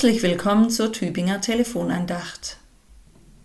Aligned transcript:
Herzlich 0.00 0.22
willkommen 0.22 0.70
zur 0.70 0.94
Tübinger 0.94 1.42
Telefonandacht. 1.42 2.56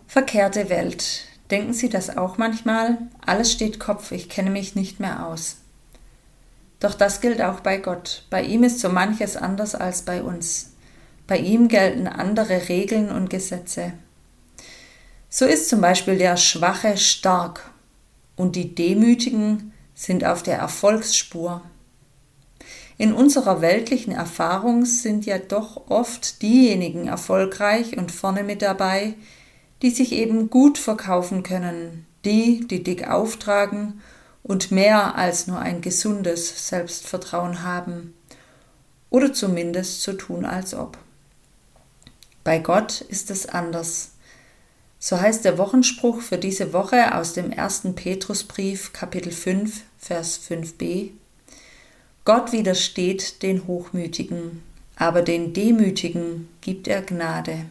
Verkehrte 0.08 0.70
Welt. 0.70 1.26
Denken 1.52 1.74
Sie 1.74 1.90
das 1.90 2.16
auch 2.16 2.38
manchmal? 2.38 2.98
Alles 3.26 3.52
steht 3.52 3.78
Kopf, 3.78 4.14
ich 4.14 4.30
kenne 4.30 4.52
mich 4.52 4.74
nicht 4.74 5.02
mehr 5.02 5.28
aus. 5.28 5.58
Doch 6.80 6.94
das 6.94 7.20
gilt 7.20 7.42
auch 7.42 7.60
bei 7.60 7.76
Gott. 7.76 8.24
Bei 8.30 8.42
ihm 8.42 8.64
ist 8.64 8.80
so 8.80 8.88
manches 8.88 9.36
anders 9.36 9.76
als 9.76 10.04
bei 10.04 10.24
uns. 10.24 10.72
Bei 11.28 11.38
ihm 11.38 11.68
gelten 11.68 12.08
andere 12.08 12.70
Regeln 12.70 13.10
und 13.12 13.30
Gesetze. 13.30 13.92
So 15.28 15.44
ist 15.44 15.68
zum 15.68 15.82
Beispiel 15.82 16.18
der 16.18 16.38
Schwache 16.38 16.96
stark 16.96 17.70
und 18.38 18.56
die 18.56 18.74
Demütigen 18.74 19.74
sind 19.94 20.24
auf 20.24 20.42
der 20.42 20.58
Erfolgsspur. 20.58 21.64
In 22.98 23.14
unserer 23.14 23.62
weltlichen 23.62 24.14
Erfahrung 24.14 24.86
sind 24.86 25.26
ja 25.26 25.38
doch 25.38 25.90
oft 25.90 26.42
diejenigen 26.42 27.08
erfolgreich 27.08 27.98
und 27.98 28.12
vorne 28.12 28.44
mit 28.44 28.62
dabei, 28.62 29.16
die 29.82 29.90
sich 29.90 30.14
eben 30.14 30.50
gut 30.50 30.78
verkaufen 30.78 31.44
können, 31.44 32.06
die, 32.24 32.66
die 32.66 32.84
dick 32.84 33.10
auftragen 33.10 34.02
und 34.44 34.72
mehr 34.72 35.16
als 35.16 35.48
nur 35.48 35.60
ein 35.60 35.82
gesundes 35.82 36.70
Selbstvertrauen 36.70 37.64
haben 37.64 38.14
oder 39.10 39.34
zumindest 39.34 40.02
so 40.02 40.14
tun 40.14 40.46
als 40.46 40.74
ob. 40.74 40.98
Bei 42.46 42.60
Gott 42.60 43.02
ist 43.02 43.30
es 43.30 43.48
anders. 43.48 44.12
So 45.00 45.20
heißt 45.20 45.44
der 45.44 45.58
Wochenspruch 45.58 46.22
für 46.22 46.38
diese 46.38 46.72
Woche 46.72 47.14
aus 47.16 47.34
dem 47.34 47.52
ersten 47.52 47.96
Petrusbrief 47.96 48.94
Kapitel 48.94 49.34
5 49.34 49.82
Vers 49.98 50.40
5b 50.50 51.12
Gott 52.26 52.52
widersteht 52.52 53.44
den 53.44 53.68
Hochmütigen, 53.68 54.64
aber 54.96 55.22
den 55.22 55.54
Demütigen 55.54 56.50
gibt 56.62 56.88
er 56.88 57.04
Gnade. 57.04 57.66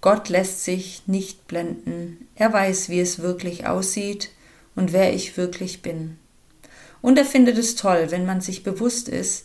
Gott 0.00 0.30
lässt 0.30 0.64
sich 0.64 1.02
nicht 1.06 1.46
blenden, 1.46 2.26
er 2.34 2.50
weiß, 2.50 2.88
wie 2.88 3.00
es 3.00 3.18
wirklich 3.18 3.66
aussieht 3.66 4.30
und 4.74 4.94
wer 4.94 5.12
ich 5.12 5.36
wirklich 5.36 5.82
bin. 5.82 6.16
Und 7.02 7.18
er 7.18 7.26
findet 7.26 7.58
es 7.58 7.76
toll, 7.76 8.06
wenn 8.08 8.24
man 8.24 8.40
sich 8.40 8.62
bewusst 8.62 9.10
ist, 9.10 9.44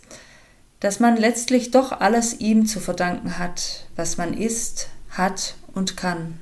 dass 0.79 1.01
man 1.01 1.17
letztlich 1.17 1.71
doch 1.71 1.91
alles 1.91 2.39
ihm 2.39 2.65
zu 2.65 2.79
verdanken 2.79 3.37
hat, 3.37 3.87
was 3.97 4.15
man 4.15 4.33
ist, 4.33 4.87
hat 5.09 5.55
und 5.73 5.97
kann. 5.97 6.39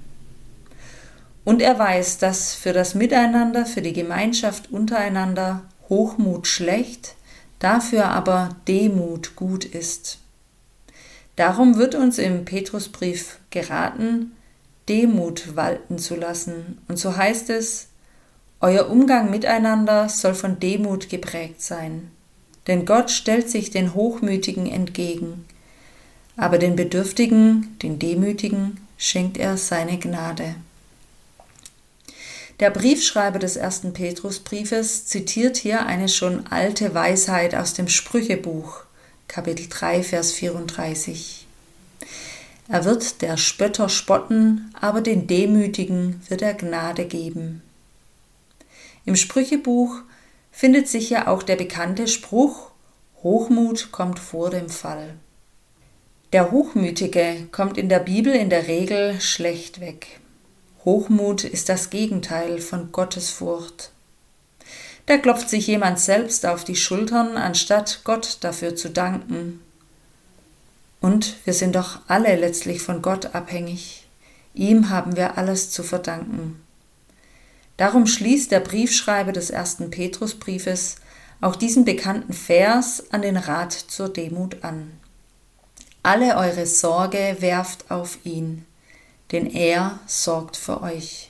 Und 1.46 1.64
er 1.64 1.80
weiß, 1.80 2.20
dass 2.20 2.54
für 2.54 2.74
das 2.74 2.94
Miteinander, 2.94 3.66
für 3.66 3.82
die 3.82 3.94
Gemeinschaft 3.94 4.72
untereinander 4.72 5.64
Hochmut 5.90 6.48
schlecht, 6.48 7.16
dafür 7.60 8.06
aber 8.06 8.50
Demut 8.68 9.36
gut 9.36 9.66
ist. 9.66 10.20
Darum 11.36 11.78
wird 11.78 11.96
uns 11.96 12.18
im 12.18 12.46
Petrusbrief 12.46 13.40
geraten, 13.52 14.32
Demut 14.90 15.56
walten 15.56 16.00
zu 16.00 16.16
lassen. 16.16 16.80
Und 16.88 16.98
so 16.98 17.16
heißt 17.16 17.50
es, 17.50 17.88
euer 18.60 18.90
Umgang 18.90 19.30
miteinander 19.30 20.10
soll 20.10 20.34
von 20.34 20.60
Demut 20.60 21.10
geprägt 21.10 21.62
sein. 21.62 22.12
Denn 22.66 22.86
Gott 22.86 23.12
stellt 23.12 23.50
sich 23.50 23.70
den 23.70 23.94
Hochmütigen 23.94 24.66
entgegen, 24.66 25.46
aber 26.36 26.58
den 26.58 26.76
Bedürftigen, 26.76 27.78
den 27.82 28.00
Demütigen, 28.00 28.80
schenkt 28.98 29.38
er 29.38 29.58
seine 29.58 29.98
Gnade. 30.00 30.56
Der 32.60 32.72
Briefschreiber 32.72 33.38
des 33.38 33.56
ersten 33.56 33.94
Petrusbriefes 33.94 35.06
zitiert 35.06 35.58
hier 35.58 35.86
eine 35.86 36.10
schon 36.10 36.48
alte 36.48 36.96
Weisheit 36.96 37.54
aus 37.54 37.76
dem 37.76 37.88
Sprüchebuch, 37.88 38.82
Kapitel 39.28 39.68
3, 39.70 40.02
Vers 40.02 40.32
34. 40.32 41.46
Er 42.68 42.84
wird 42.84 43.22
der 43.22 43.38
Spötter 43.38 43.90
spotten, 43.90 44.74
aber 44.80 45.02
den 45.02 45.28
Demütigen 45.28 46.22
wird 46.30 46.42
er 46.42 46.56
Gnade 46.56 47.06
geben. 47.06 47.62
Im 49.06 49.16
Sprüchebuch 49.16 50.02
findet 50.52 50.88
sich 50.88 51.12
ja 51.12 51.28
auch 51.28 51.44
der 51.44 51.58
bekannte 51.58 52.08
Spruch 52.08 52.72
Hochmut 53.22 53.92
kommt 53.92 54.20
vor 54.20 54.50
dem 54.50 54.70
Fall. 54.70 55.16
Der 56.34 56.52
Hochmütige 56.52 57.48
kommt 57.52 57.78
in 57.78 57.90
der 57.90 58.00
Bibel 58.00 58.34
in 58.34 58.50
der 58.50 58.68
Regel 58.68 59.22
schlecht 59.22 59.80
weg. 59.80 60.20
Hochmut 60.88 61.44
ist 61.44 61.68
das 61.68 61.90
Gegenteil 61.90 62.60
von 62.60 62.94
Gottesfurcht. 62.94 63.92
Da 65.06 65.18
klopft 65.18 65.50
sich 65.50 65.68
jemand 65.68 66.00
selbst 66.00 66.46
auf 66.46 66.64
die 66.64 66.78
Schultern, 66.78 67.36
anstatt 67.36 68.06
Gott 68.06 68.38
dafür 68.40 68.74
zu 68.74 68.90
danken. 68.90 69.60
Und 71.02 71.36
wir 71.44 71.54
sind 71.54 71.76
doch 71.76 72.00
alle 72.08 72.38
letztlich 72.38 72.82
von 72.82 73.02
Gott 73.02 73.36
abhängig. 73.36 74.08
Ihm 74.54 74.90
haben 74.90 75.18
wir 75.18 75.38
alles 75.38 75.72
zu 75.72 75.84
verdanken. 75.84 76.64
Darum 77.76 78.08
schließt 78.08 78.50
der 78.50 78.62
Briefschreiber 78.62 79.34
des 79.34 79.50
ersten 79.50 79.92
Petrusbriefes 79.92 80.96
auch 81.42 81.58
diesen 81.58 81.84
bekannten 81.84 82.32
Vers 82.32 83.04
an 83.12 83.24
den 83.24 83.36
Rat 83.36 83.74
zur 83.74 84.08
Demut 84.08 84.64
an. 84.64 84.94
Alle 86.02 86.38
eure 86.38 86.66
Sorge 86.66 87.36
werft 87.42 87.92
auf 87.92 88.20
ihn, 88.24 88.66
denn 89.32 89.46
er 89.50 90.00
sorgt 90.08 90.58
für 90.58 90.82
euch. 90.82 91.30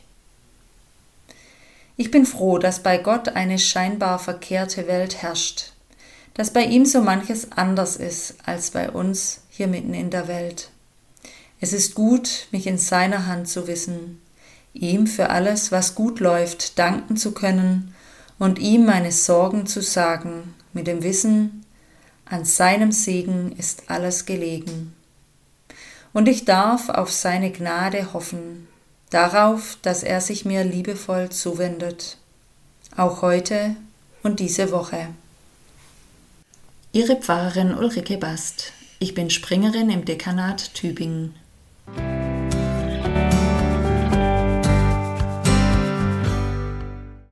Ich 1.95 2.11
bin 2.11 2.25
froh, 2.25 2.59
dass 2.59 2.83
bei 2.83 2.97
Gott 2.97 3.29
eine 3.29 3.57
scheinbar 3.57 4.19
verkehrte 4.19 4.87
Welt 4.87 5.21
herrscht, 5.21 5.71
dass 6.35 6.53
bei 6.53 6.63
ihm 6.63 6.85
so 6.85 7.01
manches 7.01 7.51
anders 7.53 7.95
ist 7.95 8.35
als 8.45 8.69
bei 8.69 8.91
uns 8.91 9.41
hier 9.49 9.67
mitten 9.67 9.95
in 9.95 10.11
der 10.11 10.27
Welt. 10.27 10.69
Es 11.59 11.73
ist 11.73 11.95
gut, 11.95 12.47
mich 12.51 12.67
in 12.67 12.77
seiner 12.77 13.25
Hand 13.25 13.49
zu 13.49 13.67
wissen, 13.67 14.21
ihm 14.73 15.07
für 15.07 15.31
alles, 15.31 15.71
was 15.71 15.95
gut 15.95 16.19
läuft, 16.19 16.77
danken 16.77 17.17
zu 17.17 17.31
können 17.31 17.95
und 18.37 18.59
ihm 18.59 18.85
meine 18.85 19.11
Sorgen 19.11 19.65
zu 19.65 19.81
sagen, 19.81 20.53
mit 20.73 20.85
dem 20.85 21.01
Wissen, 21.01 21.65
an 22.25 22.45
seinem 22.45 22.91
Segen 22.91 23.53
ist 23.57 23.89
alles 23.89 24.27
gelegen 24.27 24.93
und 26.17 26.27
ich 26.27 26.45
darf 26.45 26.89
auf 26.89 27.11
seine 27.11 27.51
Gnade 27.51 28.11
hoffen, 28.11 28.67
darauf, 29.11 29.77
dass 29.83 30.01
er 30.01 30.19
sich 30.19 30.45
mir 30.45 30.63
liebevoll 30.63 31.29
zuwendet, 31.29 32.17
auch 32.95 33.21
heute 33.21 33.75
und 34.23 34.39
diese 34.39 34.71
Woche. 34.71 35.09
Ihre 36.91 37.17
Pfarrerin 37.17 37.75
Ulrike 37.75 38.17
Bast. 38.17 38.73
Ich 38.97 39.13
bin 39.13 39.29
Springerin 39.29 39.91
im 39.91 40.05
Dekanat 40.05 40.73
Tübingen. 40.73 41.35